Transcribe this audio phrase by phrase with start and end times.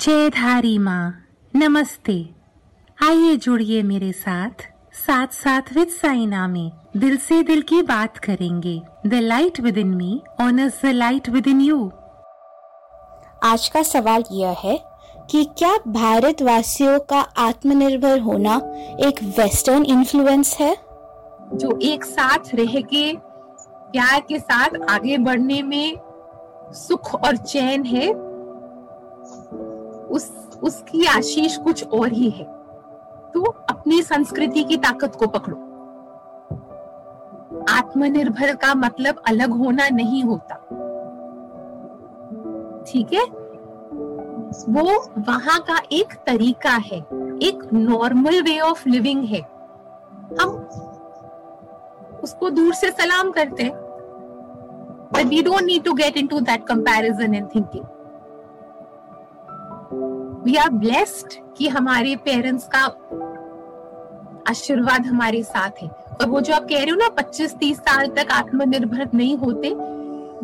[0.00, 1.24] जयधारी माँ।
[1.56, 2.34] नमस्ते।
[3.02, 4.50] आइए जुड़िए मेरे साथ
[4.92, 10.22] साथ साथ विद साइना में दिल से दिल की बात करेंगे। The light within me
[10.40, 11.92] honours the light within you
[13.44, 14.84] आज का सवाल यह है
[15.30, 18.56] कि क्या भारतवासियों का आत्मनिर्भर होना
[19.00, 20.76] एक वेस्टर्न इन्फ्लुएंस है?
[21.54, 23.16] जो एक साथ रह के
[23.92, 25.96] प्यार के साथ आगे बढ़ने में
[26.72, 28.29] सुख और चैन है
[30.10, 32.44] उस, उसकी आशीष कुछ और ही है।
[33.34, 35.56] तो अपनी संस्कृति की ताकत को पकड़ो।
[37.70, 40.54] आत्मनिर्भर का मतलब अलग होना नहीं होता।
[42.86, 43.24] ठीक है?
[44.68, 46.98] वो वहाँ का एक तरीका है।
[47.42, 49.40] एक नॉर्मल वे ऑफ़ लिविंग है।
[50.40, 50.50] हम
[52.22, 53.90] उसको दूर से सलाम करते हैं।
[55.08, 57.86] But we don't need to get into that comparison and thinking
[59.90, 62.80] we are blessed कि हमारे पेरेंट्स का
[64.50, 68.30] आशीर्वाद हमारे साथ है। और वो जो आप कह रहे हो ना 25-30 साल तक
[68.32, 69.72] आत्मनिर्भर नहीं होते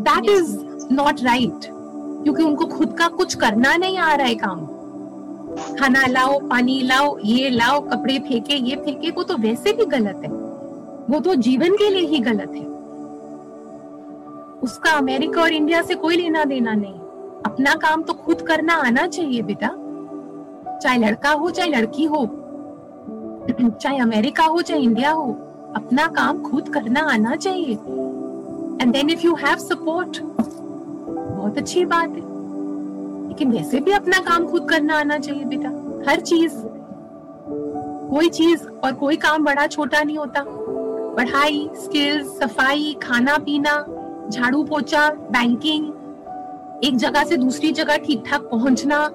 [0.00, 0.58] दैट इज़
[0.92, 4.66] नॉट राइट क्योंकि उनको खुद का कुछ करना नहीं आ रहा है काम।
[5.76, 10.20] खाना लाओ पानी लाओ ये लाओ कपड़े फेंके ये फेंके वो तो वैसे भी गलत
[10.24, 10.30] है।
[11.10, 12.64] वो तो जीवन के लिए ही गलत है।
[14.62, 17.00] उसका अमेरिका और इंडिया से कोई लेना देना नहीं।
[17.46, 19.68] अपना काम तो खुद करना आना चाहिए बेटा।
[20.78, 22.26] चाहे लड़का हो, चाहे लड़की हो,
[23.70, 25.32] चाहे अमेरिका हो, चाहे इंडिया हो,
[25.76, 27.74] अपना काम खुद करना आना चाहिए।
[28.82, 30.22] And then if you have support
[31.20, 32.36] बहुत अच्छी बात है।
[33.28, 35.68] लेकिन वैसे भी अपना काम खुद करना आना चाहिए बेटा।
[36.10, 36.52] हर चीज़,
[38.10, 40.44] कोई चीज़ और कोई काम बड़ा छोटा नहीं होता।
[41.16, 43.86] पढ़ाई स्किल्स सफ़ाई, खाना पीना
[44.30, 45.95] झाड़ू पोछा बैंकिंग
[46.84, 49.10] एक जगह से दूसरी जगह ठीक ठाक पहुँचना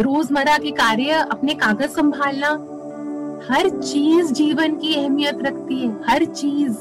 [0.00, 2.48] रोज़मर्रा के कार्य अपने कागज़ संभालना
[3.50, 6.76] हर चीज़ जीवन की अहमियत रखती है हर चीज़।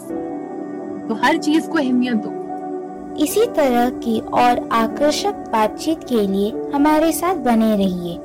[1.08, 7.12] तो हर चीज़ को अहमियत दो। इसी तरह की और आकर्षक बातचीत के लिए हमारे
[7.12, 8.16] साथ बने रहिए।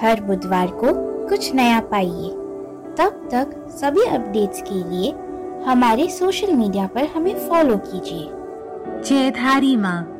[0.00, 0.86] हर बुधवार को
[1.28, 2.28] कुछ नया पाइए।
[2.98, 5.12] तब तक सभी अपडेट्स के लिए
[5.64, 8.28] हमारे सोशल मीडिया पर हमें फॉलो कीजिए।
[9.02, 10.13] जयधारी माँ।